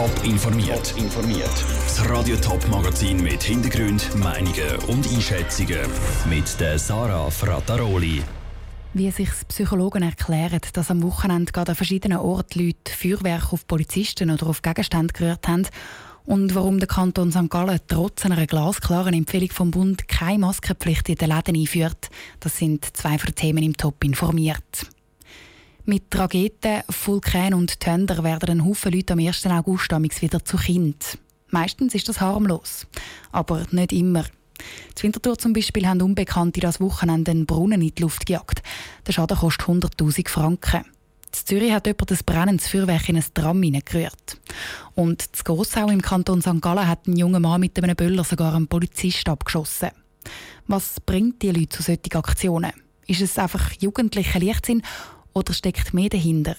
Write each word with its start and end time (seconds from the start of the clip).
Top 0.00 0.24
informiert. 0.24 0.94
informiert. 0.96 1.52
Das 1.84 2.08
Radio 2.08 2.34
Top 2.36 2.66
Magazin 2.70 3.22
mit 3.22 3.42
Hintergrund, 3.42 4.08
Meinungen 4.16 4.76
und 4.88 5.06
Einschätzungen 5.06 5.80
mit 6.26 6.58
der 6.58 6.78
Sarah 6.78 7.28
Frataroli. 7.28 8.22
Wie 8.94 9.10
sich 9.10 9.28
Psychologen 9.48 10.02
erklären, 10.02 10.62
dass 10.72 10.90
am 10.90 11.02
Wochenende 11.02 11.52
gerade 11.52 11.72
an 11.72 11.76
verschiedenen 11.76 12.16
Orten 12.16 12.64
Leute 12.64 12.90
Feuerwerk 12.90 13.52
auf 13.52 13.66
Polizisten 13.66 14.30
oder 14.30 14.46
auf 14.46 14.62
Gegenstände 14.62 15.12
gerührt 15.12 15.46
haben 15.46 15.66
und 16.24 16.54
warum 16.54 16.78
der 16.78 16.88
Kanton 16.88 17.30
St. 17.30 17.50
Gallen 17.50 17.80
trotz 17.86 18.24
einer 18.24 18.46
glasklaren 18.46 19.12
Empfehlung 19.12 19.50
vom 19.50 19.70
Bund 19.70 20.08
keine 20.08 20.38
Maskenpflicht 20.38 21.10
in 21.10 21.16
den 21.16 21.28
Läden 21.28 21.56
einführt, 21.56 22.08
das 22.40 22.56
sind 22.56 22.96
zwei 22.96 23.18
von 23.18 23.32
den 23.32 23.34
Themen 23.34 23.62
im 23.64 23.76
Top 23.76 24.02
informiert. 24.02 24.86
Mit 25.90 26.08
Trageten, 26.08 26.84
Vulkan 26.86 27.52
und 27.52 27.80
Tönder 27.80 28.22
werden 28.22 28.48
ein 28.48 28.64
Haufen 28.64 28.92
Leute 28.92 29.14
am 29.14 29.18
1. 29.18 29.44
August 29.46 29.90
wieder 29.90 30.44
zu 30.44 30.56
Kind. 30.56 31.18
Meistens 31.48 31.96
ist 31.96 32.08
das 32.08 32.20
harmlos, 32.20 32.86
aber 33.32 33.66
nicht 33.72 33.92
immer. 33.92 34.22
Zu 34.94 35.02
Winterthur 35.02 35.36
zum 35.36 35.52
Beispiel 35.52 35.88
haben 35.88 36.00
Unbekannte 36.00 36.60
das 36.60 36.80
Wochenende 36.80 37.32
einen 37.32 37.44
Brunnen 37.44 37.82
in 37.82 37.92
die 37.92 38.02
Luft 38.02 38.24
gejagt. 38.24 38.62
Der 39.04 39.12
Schaden 39.12 39.36
kostet 39.36 39.66
100'000 39.66 40.28
Franken. 40.28 40.84
In 40.84 41.32
Zürich 41.32 41.72
hat 41.72 41.88
jemand 41.88 42.08
das 42.08 42.22
brennendes 42.22 42.68
Feuerwerk 42.68 43.08
in 43.08 43.16
ein 43.16 43.24
Tram 43.34 43.60
hineingerührt. 43.60 44.40
Und 44.94 45.24
in 45.24 45.42
Gossau 45.42 45.88
im 45.88 46.02
Kanton 46.02 46.40
St. 46.40 46.60
Gallen 46.60 46.86
hat 46.86 47.08
ein 47.08 47.16
junger 47.16 47.40
Mann 47.40 47.62
mit 47.62 47.76
einem 47.82 47.96
Böller 47.96 48.22
sogar 48.22 48.54
einen 48.54 48.68
Polizist 48.68 49.28
abgeschossen. 49.28 49.90
Was 50.68 51.00
bringt 51.00 51.42
die 51.42 51.50
Leute 51.50 51.70
zu 51.70 51.82
solchen 51.82 52.14
Aktionen? 52.14 52.74
Ist 53.08 53.22
es 53.22 53.36
einfach 53.40 53.72
jugendlicher 53.80 54.38
Leichtsinn 54.38 54.82
oder 55.34 55.52
steckt 55.52 55.94
mehr 55.94 56.08
dahinter? 56.08 56.56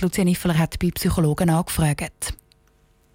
Lucia 0.00 0.24
Niffeler 0.24 0.56
hat 0.56 0.78
bei 0.78 0.90
Psychologen 0.90 1.50
angefragt. 1.50 2.34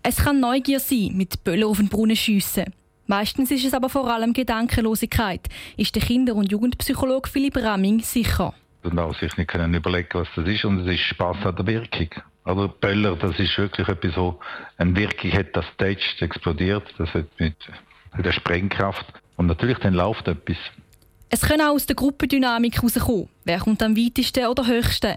Es 0.03 0.17
kann 0.17 0.39
Neugier 0.39 0.79
sein, 0.79 1.11
mit 1.13 1.43
Böller 1.43 1.67
auf 1.67 1.77
den 1.77 1.87
Brunnen 1.87 2.15
schiessen. 2.15 2.73
Meistens 3.07 3.51
ist 3.51 3.65
es 3.65 3.73
aber 3.73 3.89
vor 3.89 4.11
allem 4.11 4.33
Gedankenlosigkeit, 4.33 5.47
ist 5.77 5.95
der 5.95 6.01
Kinder- 6.01 6.35
und 6.35 6.51
Jugendpsychologe 6.51 7.29
Philipp 7.29 7.57
Ramming 7.57 8.01
sicher. 8.01 8.53
Man 8.83 9.13
sich 9.13 9.37
nicht 9.37 9.49
können 9.49 9.73
überlegen, 9.73 10.09
was 10.13 10.27
das 10.35 10.47
ist 10.47 10.65
und 10.65 10.79
es 10.79 10.93
ist 10.95 11.01
Spaß 11.01 11.45
an 11.45 11.55
der 11.55 11.67
Wirkung. 11.67 12.09
Also 12.43 12.67
Böller, 12.67 13.15
das 13.15 13.39
ist 13.39 13.57
wirklich 13.57 13.87
etwas, 13.87 14.13
so 14.15 14.39
eine 14.77 14.95
Wirkung 14.95 15.31
hat, 15.31 15.55
das 15.55 15.65
Stage 15.73 16.01
explodiert, 16.19 16.83
das 16.97 17.13
hat 17.13 17.27
mit 17.39 17.55
der 18.17 18.31
Sprengkraft 18.33 19.05
und 19.37 19.47
natürlich 19.47 19.77
dann 19.79 19.93
läuft 19.93 20.27
etwas. 20.27 20.57
Es 21.33 21.41
kann 21.41 21.61
auch 21.61 21.73
aus 21.73 21.87
der 21.87 21.95
Gruppendynamik 21.95 22.75
herauskommen. 22.75 23.27
Wer 23.43 23.57
kommt 23.57 23.81
am 23.81 23.97
weitesten 23.97 24.45
oder 24.45 24.67
höchsten? 24.67 25.15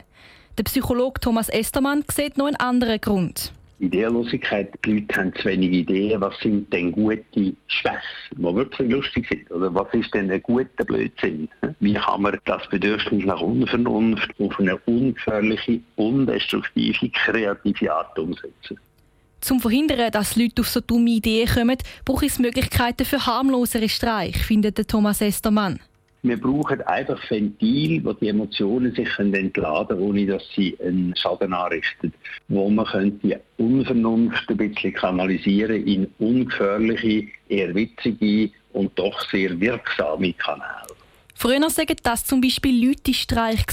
Der 0.57 0.63
Psychologe 0.63 1.21
Thomas 1.21 1.51
Estermann 1.51 2.05
sieht 2.11 2.39
noch 2.39 2.47
einen 2.47 2.57
anderen 2.57 2.99
Grund. 3.03 3.53
Ideenlosigkeit, 3.81 4.73
die 4.87 5.01
Leute 5.01 5.15
haben 5.15 5.35
zu 5.35 5.45
wenig 5.45 5.73
Ideen, 5.73 6.19
was 6.23 6.39
sind 6.39 6.73
denn 6.73 6.93
gute 6.93 7.53
Schwäche, 7.67 8.01
die 8.31 8.43
wirklich 8.43 8.91
lustig 8.91 9.29
sind, 9.29 9.51
oder 9.51 9.75
was 9.75 9.93
ist 9.93 10.15
denn 10.15 10.31
ein 10.31 10.43
guter 10.43 10.87
Blödsinn? 10.87 11.51
Wie 11.81 11.93
kann 11.93 12.23
man 12.23 12.39
das 12.47 12.67
Bedürfnis 12.71 13.27
nach 13.27 13.43
Unvernunft 13.43 14.31
auf 14.41 14.59
eine 14.59 14.79
ungefährliche, 14.87 15.81
undestruktive, 15.97 17.11
kreative 17.11 17.93
Art 17.93 18.19
umsetzen? 18.19 18.81
Zum 19.43 19.61
verhindern, 19.61 20.11
dass 20.13 20.35
Leute 20.35 20.63
auf 20.63 20.69
so 20.69 20.81
dumme 20.81 21.11
Ideen 21.11 21.47
kommen, 21.47 21.77
braucht 22.07 22.25
es 22.25 22.39
Möglichkeiten 22.39 23.05
für 23.05 23.27
harmlosere 23.27 23.91
Streich, 23.91 24.39
findet 24.39 24.89
Thomas 24.89 25.21
Estermann. 25.21 25.79
Wir 26.27 26.41
brauchen 26.41 26.83
einfach 26.83 27.21
Ventil, 27.31 28.05
wo 28.05 28.13
die 28.13 28.29
Emotionen 28.29 28.93
sich 28.93 29.09
entladen 29.19 29.97
können, 29.97 30.01
ohne 30.01 30.27
dass 30.27 30.43
sie 30.57 30.77
einen 30.81 31.15
Schaden 31.15 31.53
anrichten. 31.53 32.13
Wo 32.49 32.69
man 32.69 33.21
die 33.23 33.37
Unvernunft 33.59 34.49
ein 34.49 34.57
bisschen 34.57 34.93
kanalisieren 34.93 35.87
in 35.87 36.09
ungefährliche, 36.19 37.29
eher 37.49 37.73
witzige 37.77 38.51
und 38.73 38.99
doch 38.99 39.21
sehr 39.31 39.59
wirksame 39.61 40.33
Kanäle. 40.33 40.97
Früher 41.37 41.71
sagen 41.71 41.97
das 42.03 42.25
zum 42.25 42.41
Beispiel 42.41 42.89
Leute 42.89 43.15
Streich 43.15 43.65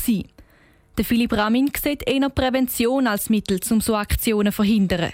Der 0.95 1.05
Philipp 1.05 1.33
Ramin 1.33 1.71
sieht 1.75 2.07
eher 2.07 2.29
Prävention 2.29 3.07
als 3.07 3.31
Mittel, 3.31 3.59
um 3.71 3.81
so 3.81 3.95
Aktionen 3.95 4.51
zu 4.51 4.57
verhindern 4.57 5.11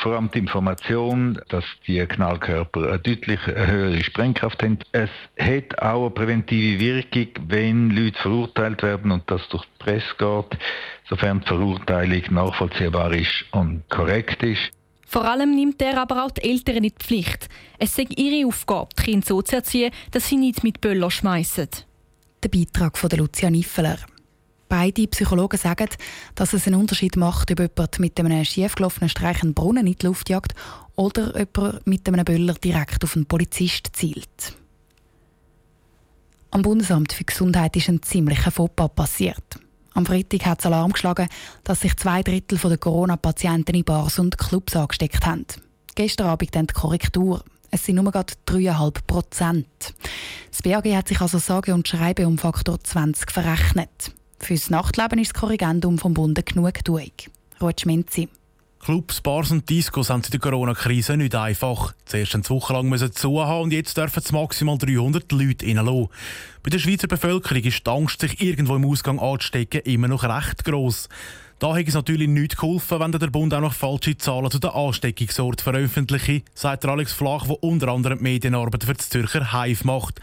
vor 0.00 0.12
allem 0.12 0.30
die 0.30 0.38
Information, 0.38 1.40
dass 1.48 1.64
die 1.86 2.04
Knallkörper 2.04 2.88
eine 2.88 2.98
deutlich 2.98 3.40
höhere 3.46 4.02
Sprengkraft 4.02 4.62
haben. 4.62 4.78
Es 4.92 5.10
hat 5.38 5.78
auch 5.78 6.06
eine 6.06 6.10
präventive 6.10 6.80
Wirkung, 6.80 7.28
wenn 7.48 7.90
Leute 7.90 8.18
verurteilt 8.18 8.82
werden 8.82 9.10
und 9.10 9.30
das 9.30 9.46
durch 9.50 9.64
die 9.64 9.84
Presse 9.84 10.14
geht, 10.18 10.58
sofern 11.08 11.40
die 11.40 11.46
Verurteilung 11.46 12.22
nachvollziehbar 12.30 13.12
ist 13.12 13.44
und 13.52 13.82
korrekt 13.90 14.42
ist. 14.42 14.70
Vor 15.06 15.24
allem 15.24 15.54
nimmt 15.54 15.82
er 15.82 16.00
aber 16.00 16.24
auch 16.24 16.30
die 16.30 16.48
Eltern 16.48 16.76
in 16.76 16.82
die 16.84 16.90
Pflicht. 16.90 17.48
Es 17.78 17.98
ist 17.98 18.18
ihre 18.18 18.46
Aufgabe, 18.46 18.90
die 18.96 19.02
Kinder 19.02 19.26
so 19.26 19.42
zu 19.42 19.56
erziehen, 19.56 19.92
dass 20.12 20.28
sie 20.28 20.36
nicht 20.36 20.62
mit 20.62 20.80
Böller 20.80 21.10
schmeißen. 21.10 21.68
Der 22.42 22.48
Beitrag 22.48 22.96
von 22.96 23.10
Lucia 23.10 23.50
Niffeler. 23.50 23.98
Beide 24.70 25.08
Psychologen 25.08 25.58
sagen, 25.58 25.88
dass 26.36 26.52
es 26.52 26.68
einen 26.68 26.80
Unterschied 26.80 27.16
macht, 27.16 27.50
ob 27.50 27.58
jemand 27.58 27.98
mit 27.98 28.20
einem 28.20 28.44
schiefgelaufenen 28.44 29.08
Streich 29.08 29.42
einen 29.42 29.52
Brunnen 29.52 29.84
in 29.84 29.96
die 29.96 30.06
Luft 30.06 30.30
jagt 30.30 30.54
oder 30.94 31.34
er 31.34 31.80
mit 31.86 32.06
einem 32.06 32.24
Böller 32.24 32.54
direkt 32.54 33.02
auf 33.02 33.16
einen 33.16 33.26
Polizist 33.26 33.88
zielt. 33.94 34.54
Am 36.52 36.62
Bundesamt 36.62 37.12
für 37.12 37.24
Gesundheit 37.24 37.74
ist 37.74 37.88
ein 37.88 38.00
ziemlicher 38.00 38.52
Fauxpas 38.52 38.90
passiert. 38.90 39.58
Am 39.94 40.06
Freitag 40.06 40.46
hat 40.46 40.60
es 40.60 40.66
Alarm 40.66 40.92
geschlagen, 40.92 41.26
dass 41.64 41.80
sich 41.80 41.96
zwei 41.96 42.22
Drittel 42.22 42.56
der 42.56 42.78
Corona-Patienten 42.78 43.74
in 43.74 43.84
Bars 43.84 44.20
und 44.20 44.38
Clubs 44.38 44.76
angesteckt 44.76 45.26
haben. 45.26 45.46
Gestern 45.96 46.28
Abend 46.28 46.54
dann 46.54 46.68
die 46.68 46.74
Korrektur. 46.74 47.42
Es 47.72 47.86
sind 47.86 47.96
nur 47.96 48.12
gerade 48.12 48.34
3,5 48.46 48.98
Prozent. 49.04 49.66
Das 50.52 50.62
BAG 50.62 50.84
hat 50.94 51.08
sich 51.08 51.20
also 51.20 51.38
sage 51.38 51.74
und 51.74 51.88
schreibe 51.88 52.28
um 52.28 52.38
Faktor 52.38 52.78
20 52.78 53.32
verrechnet. 53.32 54.12
Fürs 54.40 54.70
Nachtleben 54.70 55.18
ist 55.18 55.34
das 55.34 55.40
Korrigendum 55.40 55.98
vom 55.98 56.14
Bund 56.14 56.44
genugtuung. 56.44 57.12
Ruth 57.60 57.80
Schminzi. 57.82 58.28
Clubs, 58.80 59.20
Bars 59.20 59.50
und 59.50 59.68
Discos 59.68 60.08
haben 60.08 60.22
in 60.24 60.30
der 60.30 60.40
Corona-Krise 60.40 61.18
nicht 61.18 61.34
einfach. 61.34 61.92
Zuerst 62.06 62.34
eine 62.34 62.48
Woche 62.48 62.72
lang 62.72 62.88
müssen 62.88 63.12
zu 63.12 63.44
haben 63.44 63.64
und 63.64 63.72
jetzt 63.72 63.98
dürfen 63.98 64.22
es 64.24 64.32
maximal 64.32 64.78
300 64.78 65.30
Leute 65.30 65.66
reinlassen. 65.66 66.08
Bei 66.62 66.70
der 66.70 66.78
Schweizer 66.78 67.06
Bevölkerung 67.06 67.62
ist 67.62 67.86
die 67.86 67.90
Angst, 67.90 68.20
sich 68.22 68.40
irgendwo 68.40 68.76
im 68.76 68.86
Ausgang 68.86 69.20
anzustecken, 69.20 69.82
immer 69.82 70.08
noch 70.08 70.24
recht 70.24 70.64
gross. 70.64 71.10
Da 71.58 71.76
hat 71.76 71.86
es 71.86 71.94
natürlich 71.94 72.28
nicht 72.28 72.56
geholfen, 72.56 73.00
wenn 73.00 73.12
der 73.12 73.26
Bund 73.26 73.52
auch 73.52 73.60
noch 73.60 73.74
falsche 73.74 74.16
Zahlen 74.16 74.50
zu 74.50 74.58
der 74.58 74.74
Ansteckungsort 74.74 75.60
veröffentlicht, 75.60 76.46
sagt 76.54 76.86
Alex 76.86 77.12
Flach, 77.12 77.46
der 77.46 77.62
unter 77.62 77.88
anderem 77.88 78.16
die 78.16 78.24
Medienarbeit 78.24 78.84
für 78.84 78.94
das 78.94 79.10
Zürcher 79.10 79.52
Hive 79.52 79.86
macht. 79.86 80.22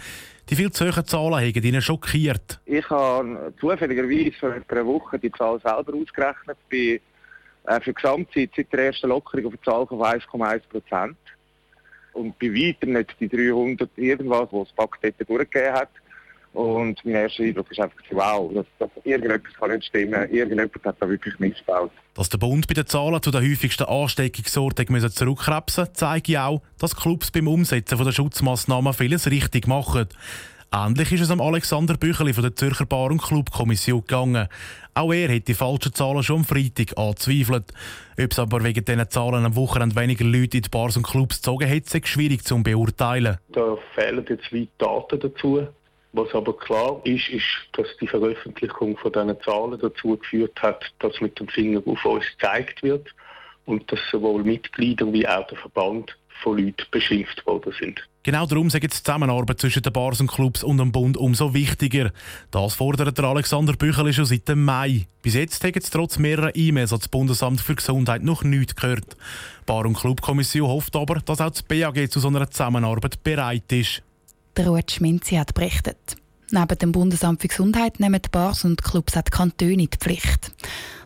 Die 0.50 0.56
viel 0.56 0.72
zu 0.72 0.86
hohen 0.86 1.06
Zahlen 1.06 1.34
haben 1.34 1.64
ihn 1.64 1.82
schockiert. 1.82 2.62
Ich 2.66 2.90
habe 2.90 3.54
zufälligerweise 3.60 4.32
vor 4.40 4.54
einer 4.54 4.86
Woche 4.86 5.20
die 5.20 5.32
Zahl 5.32 5.60
selber 5.60 5.94
ausgerechnet. 5.94 6.58
Bei, 6.72 7.02
äh, 7.66 7.82
für 7.82 7.92
die 7.92 7.94
Gesamtzeit 7.94 8.52
seit 8.56 8.72
der 8.72 8.86
ersten 8.86 9.10
Lockerung 9.10 9.48
auf 9.48 9.54
eine 9.54 9.62
Zahl 9.62 9.88
von 9.88 10.00
1,1 10.00 10.62
Prozent. 10.70 11.18
Und 12.14 12.40
bei 12.40 12.48
weitem 12.48 12.94
nicht 12.94 13.14
die 13.20 13.28
300 13.28 13.90
irgendwas, 13.98 14.48
was 14.52 14.70
das 14.70 14.76
Pakt 14.78 15.04
dort 15.04 15.30
durchgegeben 15.30 15.74
hat. 15.74 15.90
Und 16.54 17.04
mein 17.06 17.16
erster 17.16 17.44
Eindruck 17.44 17.72
ist 17.72 17.80
einfach, 17.80 17.98
wow, 18.12 18.52
dass, 18.54 18.66
dass 18.80 18.90
irgendetwas 19.04 19.54
kann 19.54 19.72
nicht 19.72 19.86
stimmen. 19.86 20.30
Irgendjemand 20.32 20.86
hat 20.86 20.96
da 21.00 21.08
wirklich 21.08 21.38
missgebaut. 21.40 21.92
Dass 22.16 22.30
der 22.30 22.40
Bund 22.40 22.68
bei 22.68 22.74
den 22.74 22.88
Zahlen 22.88 23.22
zu 23.22 23.30
den 23.30 23.42
häufigsten 23.42 23.84
Ansteckungsorten 23.84 25.10
zurückkrebsen 25.12 25.90
zeigt 25.94 26.36
auch, 26.36 26.62
dass 26.80 26.96
Clubs 26.96 27.30
beim 27.30 27.48
Umsetzen 27.48 28.04
der 28.04 28.12
Schutzmaßnahmen 28.12 28.94
vieles 28.94 29.30
richtig 29.30 29.68
machen. 29.68 30.08
Ähnlich 30.74 31.14
ist 31.14 31.22
es 31.22 31.32
am 31.32 31.40
Alexander 31.40 31.96
Bücheli 31.96 32.34
von 32.34 32.44
der 32.44 32.56
Zürcher 32.56 32.86
Bar- 32.86 33.12
und 33.12 33.22
Clubkommission 33.22 34.02
gegangen. 34.02 34.48
Auch 34.96 35.14
er 35.14 35.34
hat 35.34 35.48
die 35.48 35.54
falschen 35.54 35.94
Zahlen 35.94 36.24
schon 36.24 36.40
am 36.40 36.44
Freitag 36.44 36.98
angezweifelt. 36.98 37.72
Ob 38.20 38.32
es 38.32 38.40
aber 38.40 38.64
wegen 38.64 38.84
diesen 38.84 39.10
Zahlen 39.10 39.46
am 39.46 39.56
Wochenende 39.56 39.96
weniger 39.96 40.26
Leute 40.26 40.58
in 40.58 40.64
die 40.64 40.70
Bars 40.70 40.98
und 40.98 41.08
Clubs 41.08 41.38
gezogen 41.38 41.70
hat, 41.70 41.94
ist 41.94 42.08
schwierig 42.08 42.44
zu 42.44 42.62
beurteilen. 42.62 43.38
Da 43.54 43.78
fehlen 43.96 44.26
jetzt 44.28 44.52
weit 44.52 44.70
Daten 44.78 45.20
dazu. 45.20 45.68
Was 46.18 46.34
aber 46.34 46.58
klar 46.58 47.00
ist, 47.04 47.30
ist, 47.30 47.46
dass 47.74 47.86
die 48.02 48.08
Veröffentlichung 48.08 48.98
von 48.98 49.12
diesen 49.12 49.40
Zahlen 49.42 49.78
dazu 49.80 50.18
geführt 50.18 50.60
hat, 50.60 50.84
dass 50.98 51.22
mit 51.22 51.40
dem 51.40 51.48
Finger 51.48 51.80
auf 51.86 52.04
uns 52.06 52.26
gezeigt 52.40 52.82
wird 52.82 53.14
und 53.68 53.92
dass 53.92 54.00
sowohl 54.12 54.44
Mitglieder 54.44 55.14
wie 55.14 55.28
auch 55.28 55.46
der 55.46 55.60
Verband 55.60 56.18
von 56.42 56.58
Leuten 56.58 56.86
beschimpft 56.90 57.46
worden 57.46 57.72
sind. 57.80 58.02
Genau 58.24 58.48
darum 58.48 58.72
sagt 58.72 58.84
die 58.84 58.90
Zusammenarbeit 58.90 59.60
zwischen 59.60 59.84
den 59.84 59.94
Bars 59.94 60.20
und 60.20 60.32
Clubs 60.32 60.64
und 60.64 60.80
dem 60.80 60.92
Bund 60.92 61.18
umso 61.18 61.54
wichtiger. 61.54 62.12
Das 62.50 62.74
fordert 62.74 63.16
der 63.16 63.26
Alexander 63.26 63.74
Büchel 63.74 64.12
schon 64.12 64.26
seit 64.26 64.50
dem 64.50 64.66
Mai. 64.66 65.06
Bis 65.22 65.36
jetzt 65.36 65.64
haben 65.64 65.74
es 65.76 65.92
trotz 65.92 66.18
mehrerer 66.18 66.56
E-Mails 66.56 66.94
an 66.94 67.00
das 67.00 67.10
Bundesamt 67.10 67.62
für 67.62 67.76
Gesundheit 67.76 68.24
noch 68.24 68.44
nichts 68.44 68.76
gehört. 68.76 69.16
Bar- 69.68 69.86
und 69.86 69.96
Clubkommission 69.98 70.68
hofft 70.68 70.96
aber, 70.96 71.20
dass 71.20 71.42
auch 71.42 71.52
das 71.52 71.62
BAG 71.62 72.10
zu 72.10 72.20
so 72.20 72.30
einer 72.30 72.50
Zusammenarbeit 72.50 73.24
bereit 73.24 73.72
ist. 73.72 74.02
Ruth 74.66 74.92
Schminzi 74.92 75.36
hat 75.36 75.54
berichtet. 75.54 76.16
Neben 76.50 76.80
dem 76.80 76.92
Bundesamt 76.94 77.42
für 77.42 77.50
Gesundheit 77.50 78.00
nehmen 78.00 78.22
die 78.22 78.30
Bars 78.30 78.64
und 78.64 78.82
Clubs 78.82 79.18
auch 79.18 79.22
die 79.22 79.32
Kantone 79.32 79.88
die 79.88 79.98
Pflicht. 80.00 80.54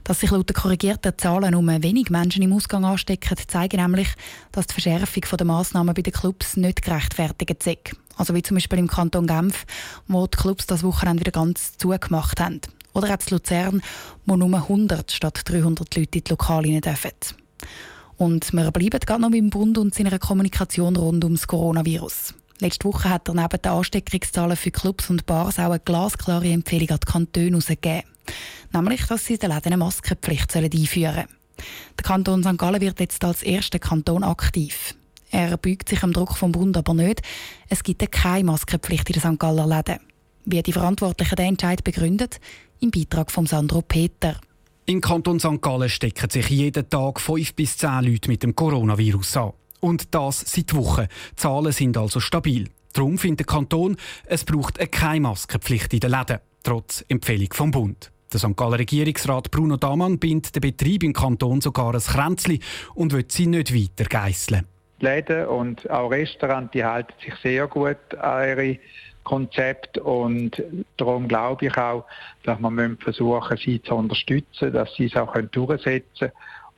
Dass 0.03 0.19
sich 0.19 0.29
laut 0.29 0.47
der 0.49 0.55
korrigierten 0.55 1.17
Zahlen 1.17 1.51
nur 1.51 1.83
wenig 1.83 2.09
Menschen 2.11 2.43
im 2.43 2.53
Ausgang 2.53 2.85
anstecken, 2.85 3.37
zeigt 3.47 3.73
nämlich, 3.73 4.07
dass 4.51 4.67
die 4.67 4.73
Verschärfung 4.75 5.23
der 5.37 5.45
Massnahmen 5.47 5.93
bei 5.93 6.01
den 6.01 6.13
Clubs 6.13 6.57
nicht 6.57 6.83
gerechtfertigt 6.83 7.65
ist. 7.65 7.95
Also 8.15 8.35
wie 8.35 8.43
zum 8.43 8.55
Beispiel 8.55 8.79
im 8.79 8.87
Kanton 8.87 9.25
Genf, 9.25 9.65
wo 10.07 10.27
die 10.27 10.37
Clubs 10.37 10.67
das 10.67 10.83
Wochenende 10.83 11.21
wieder 11.21 11.31
ganz 11.31 11.77
zugemacht 11.77 12.39
haben. 12.39 12.61
Oder 12.93 13.07
auch 13.07 13.19
in 13.19 13.31
Luzern, 13.31 13.81
wo 14.25 14.35
nur 14.35 14.55
100 14.55 15.11
statt 15.11 15.41
300 15.45 15.95
Leute 15.95 16.19
in 16.19 16.23
die 16.23 16.29
Lokale 16.29 16.81
dürfen. 16.81 17.11
Und 18.17 18.53
wir 18.53 18.69
bleiben 18.71 18.99
gerade 18.99 19.21
noch 19.21 19.31
beim 19.31 19.49
Bund 19.49 19.79
und 19.79 19.95
seiner 19.95 20.19
Kommunikation 20.19 20.95
rund 20.95 21.23
ums 21.23 21.47
Coronavirus. 21.47 22.35
Letzte 22.61 22.87
Woche 22.87 23.09
hat 23.09 23.27
er 23.27 23.33
neben 23.33 23.59
den 23.59 23.71
Ansteckungszahlen 23.71 24.55
für 24.55 24.69
Clubs 24.69 25.09
und 25.09 25.25
Bars 25.25 25.57
auch 25.57 25.71
eine 25.71 25.79
glasklare 25.79 26.47
Empfehlung 26.47 26.91
an 26.91 26.99
die 27.03 27.11
Kantone 27.11 27.47
herausgegeben. 27.47 28.03
Nämlich, 28.71 29.03
dass 29.07 29.25
sie 29.25 29.39
den 29.39 29.49
Läden 29.49 29.73
eine 29.73 29.77
Maskenpflicht 29.77 30.55
einführen 30.55 31.15
sollen. 31.15 31.27
Der 31.97 32.03
Kanton 32.03 32.43
St. 32.43 32.59
Gallen 32.59 32.79
wird 32.79 32.99
jetzt 32.99 33.23
als 33.25 33.41
erster 33.41 33.79
Kanton 33.79 34.23
aktiv. 34.23 34.93
Er 35.31 35.57
beugt 35.57 35.89
sich 35.89 36.03
am 36.03 36.13
Druck 36.13 36.37
vom 36.37 36.51
Bund 36.51 36.77
aber 36.77 36.93
nicht. 36.93 37.23
Es 37.67 37.81
gibt 37.81 38.11
keine 38.11 38.43
Maskenpflicht 38.43 39.09
in 39.09 39.19
den 39.19 39.33
St. 39.33 39.39
Galler 39.39 39.65
Läden. 39.65 39.99
Wie 40.45 40.61
die 40.61 40.71
Verantwortlichen 40.71 41.37
den 41.37 41.47
Entscheid 41.47 41.83
begründet, 41.83 42.39
im 42.79 42.91
Beitrag 42.91 43.31
von 43.31 43.47
Sandro 43.47 43.81
Peter. 43.81 44.39
Im 44.85 45.01
Kanton 45.01 45.39
St. 45.39 45.61
Gallen 45.63 45.89
stecken 45.89 46.29
sich 46.29 46.47
jeden 46.49 46.87
Tag 46.87 47.19
fünf 47.19 47.55
bis 47.55 47.77
zehn 47.77 48.03
Leute 48.03 48.29
mit 48.29 48.43
dem 48.43 48.55
Coronavirus 48.55 49.37
an. 49.37 49.53
Und 49.81 50.13
das 50.13 50.39
seit 50.39 50.73
Wochen. 50.75 51.07
Die 51.31 51.35
Zahlen 51.35 51.71
sind 51.73 51.97
also 51.97 52.19
stabil. 52.19 52.69
Darum 52.93 53.17
findet 53.17 53.41
der 53.41 53.55
Kanton, 53.55 53.97
es 54.25 54.45
braucht 54.45 54.79
keine 54.91 55.21
Maskenpflicht 55.21 55.93
in 55.93 55.99
den 56.01 56.11
Läden, 56.11 56.39
trotz 56.63 57.03
Empfehlung 57.09 57.51
vom 57.51 57.71
Bund. 57.71 58.11
Der 58.31 58.39
St. 58.39 58.55
Galler 58.55 58.79
Regierungsrat 58.79 59.51
Bruno 59.51 59.75
Damann 59.75 60.19
bindet 60.19 60.55
den 60.55 60.61
Betrieb 60.61 61.03
im 61.03 61.13
Kanton 61.13 61.59
sogar 61.59 61.93
ein 61.93 61.99
Kränzchen 61.99 62.59
und 62.95 63.11
will 63.11 63.25
sie 63.27 63.47
nicht 63.47 63.73
weiter 63.73 64.07
geißeln. 64.07 64.65
Läden 64.99 65.47
und 65.47 65.89
auch 65.89 66.11
Restaurants 66.11 66.71
die 66.73 66.85
halten 66.85 67.13
sich 67.23 67.33
sehr 67.41 67.67
gut 67.67 68.15
an 68.19 68.47
ihre 68.47 68.79
Konzept 69.23 69.97
und 69.97 70.63
darum 70.97 71.27
glaube 71.27 71.65
ich 71.65 71.77
auch, 71.77 72.05
dass 72.43 72.59
man 72.59 72.97
versuchen 72.97 73.57
sie 73.57 73.81
zu 73.81 73.95
unterstützen, 73.95 74.71
dass 74.71 74.93
sie 74.95 75.05
es 75.05 75.15
auch 75.15 75.35
durchsetzen 75.51 76.03
können 76.19 76.31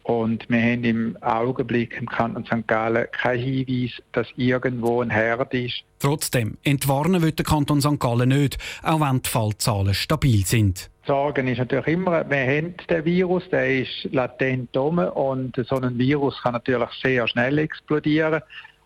und 0.04 0.50
wir 0.50 0.62
haben 0.62 0.84
im 0.84 1.18
Augenblick 1.22 1.98
im 1.98 2.08
Kanton 2.08 2.46
St. 2.46 2.68
Gallen 2.68 3.08
keinen 3.12 3.40
Hinweis, 3.40 3.92
dass 4.12 4.28
irgendwo 4.36 5.02
ein 5.02 5.10
Herd 5.10 5.54
ist. 5.54 5.84
Trotzdem, 6.00 6.58
entwarnen 6.64 7.22
wird 7.22 7.40
der 7.40 7.46
Kanton 7.46 7.82
St. 7.82 8.00
Gallen 8.00 8.30
nicht, 8.30 8.58
auch 8.84 9.00
wenn 9.00 9.22
die 9.22 9.30
Fallzahlen 9.30 9.94
stabil 9.94 10.46
sind. 10.46 10.90
Sorgen 11.06 11.48
ist 11.48 11.58
natürlich 11.58 11.88
immer, 11.88 12.30
wir 12.30 12.38
haben 12.38 12.76
den 12.90 13.06
Virus, 13.06 13.44
der 13.50 13.82
ist 13.82 14.08
latent 14.12 14.76
um 14.78 15.00
und 15.00 15.56
so 15.68 15.76
ein 15.76 15.98
Virus 15.98 16.42
kann 16.42 16.54
natürlich 16.54 16.90
sehr 17.02 17.28
schnell 17.28 17.58
explodieren. 17.58 18.42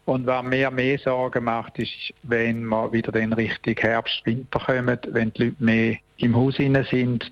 Und 0.07 0.25
was 0.25 0.41
mir 0.41 0.71
mehr 0.71 0.97
Sorgen 0.99 1.43
macht, 1.43 1.77
ist, 1.79 1.91
wenn 2.23 2.63
wir 2.63 2.93
wieder 2.93 3.13
in 3.19 3.33
Richtung 3.33 3.75
Herbst, 3.77 4.21
Winter 4.23 4.57
kommen, 4.57 4.97
wenn 5.11 5.33
die 5.33 5.43
Leute 5.43 5.55
mehr 5.59 5.97
im 6.15 6.33
Haus 6.33 6.55
sind, 6.55 6.77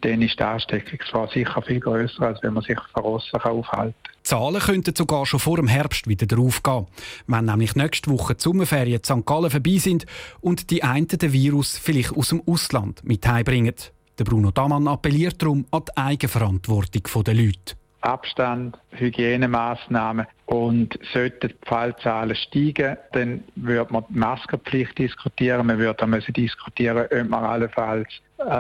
dann 0.01 0.21
ist 0.21 0.37
die 0.37 0.43
Ansteckungsgefahr 0.43 1.29
sicher 1.29 1.61
viel 1.61 1.79
größer, 1.79 2.21
als 2.21 2.43
wenn 2.43 2.53
man 2.53 2.63
sich 2.63 2.77
verrossen 2.91 3.39
aufhalten 3.39 3.95
kann. 4.03 4.13
Zahlen 4.23 4.59
könnten 4.59 4.93
sogar 4.93 5.25
schon 5.25 5.39
vor 5.39 5.55
dem 5.55 5.69
Herbst 5.69 6.09
wieder 6.09 6.25
draufgehen, 6.25 6.87
wenn 7.27 7.45
nämlich 7.45 7.75
nächste 7.75 8.11
Woche 8.11 8.35
die 8.35 8.43
Sommerferien 8.43 8.99
in 8.99 9.03
St. 9.05 9.25
Gallen 9.25 9.51
vorbei 9.51 9.77
sind 9.77 10.05
und 10.41 10.69
die 10.69 10.83
einen 10.83 11.07
den 11.07 11.31
Virus 11.31 11.77
vielleicht 11.77 12.11
aus 12.11 12.27
dem 12.27 12.43
Ausland 12.45 13.05
mit 13.05 13.25
heimbringen. 13.25 13.75
Der 14.19 14.25
Bruno 14.25 14.51
Damann 14.51 14.89
appelliert 14.89 15.41
darum 15.41 15.65
an 15.71 15.83
die 15.87 15.95
Eigenverantwortung 15.95 17.23
der 17.23 17.33
Leute. 17.35 17.75
Abstand, 18.05 18.77
Hygienemaßnahmen 18.91 20.25
und 20.45 20.97
sollten 21.13 21.49
die 21.49 21.55
Fallzahlen 21.67 22.35
steigen, 22.35 22.97
dann 23.13 23.43
würde 23.55 23.91
man 23.91 24.03
die 24.09 24.17
Maskenpflicht 24.17 24.97
diskutieren. 24.97 25.67
Man 25.67 25.79
würde 25.79 25.97
dann 25.99 26.23
diskutieren, 26.35 27.07
ob 27.11 27.29
man 27.29 27.43
allenfalls 27.43 28.07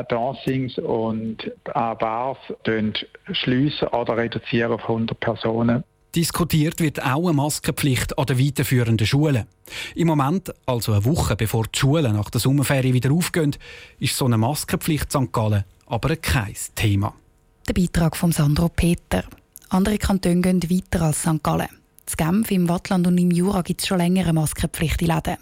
Dancings 0.09 0.77
und 0.79 1.51
Bars 1.73 2.37
schliessen 3.31 3.87
oder 3.89 4.17
reduzieren 4.17 4.73
auf 4.73 4.81
100 4.81 5.19
Personen. 5.19 5.83
Diskutiert 6.15 6.79
wird 6.79 7.03
auch 7.03 7.25
eine 7.25 7.33
Maskenpflicht 7.33 8.17
an 8.17 8.25
den 8.25 8.39
weiterführenden 8.39 9.05
Schulen. 9.05 9.45
Im 9.95 10.07
Moment, 10.07 10.53
also 10.65 10.93
eine 10.93 11.03
Woche 11.03 11.35
bevor 11.35 11.65
die 11.65 11.77
Schulen 11.77 12.15
nach 12.15 12.29
der 12.29 12.39
Sommerferie 12.39 12.93
wieder 12.93 13.11
aufgehen, 13.11 13.53
ist 13.99 14.15
so 14.15 14.25
eine 14.25 14.37
Maskenpflicht 14.37 15.11
St. 15.11 15.33
Gallen 15.33 15.65
aber 15.85 16.15
kein 16.15 16.55
Thema. 16.75 17.13
Der 17.67 17.73
Beitrag 17.73 18.15
von 18.15 18.31
Sandro 18.31 18.69
Peter. 18.69 19.23
Andere 19.69 19.97
Kantone 19.97 20.41
gehen 20.41 20.61
weiter 20.63 21.05
als 21.05 21.21
St. 21.21 21.41
Gallen. 21.41 21.67
In 21.67 22.15
Genf, 22.17 22.51
im 22.51 22.69
Wattland 22.69 23.07
und 23.07 23.17
im 23.17 23.31
Jura 23.31 23.63
gibt 23.63 23.81
es 23.81 23.87
schon 23.87 23.97
länger 23.97 24.23
eine 24.23 24.33
Maskenpflicht 24.33 25.01
in 25.01 25.07
Läden. 25.07 25.37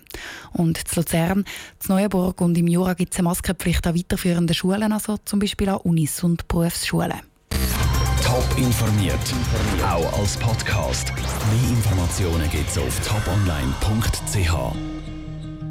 Und 0.53 0.77
in 0.77 0.83
Luzern, 0.95 1.39
in 1.39 1.45
Neuenburg 1.89 2.39
und 2.39 2.57
im 2.57 2.67
Jura 2.67 2.93
gibt 2.93 3.11
es 3.11 3.19
eine 3.19 3.27
Maskenpflicht 3.27 3.85
an 3.85 3.97
weiterführenden 3.97 4.55
Schulen, 4.55 4.93
also 4.93 5.17
zum 5.25 5.39
Beispiel 5.39 5.67
an 5.67 5.77
Unis 5.77 6.23
und 6.23 6.47
Berufsschulen. 6.47 7.19
Top 8.23 8.57
informiert, 8.57 9.19
auch 9.85 10.19
als 10.19 10.37
Podcast. 10.37 11.11
Mehr 11.11 11.69
Informationen 11.71 12.49
gibt 12.49 12.69
es 12.69 12.77
auf 12.77 12.99
toponline.ch. 13.05 14.92